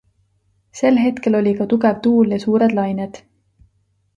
Sel 0.79 0.97
hetkel 1.01 1.37
oli 1.39 1.53
ka 1.59 1.65
tugev 1.73 1.95
tuul 2.07 2.27
ja 2.37 2.41
suured 2.45 2.73
lained. 2.79 3.13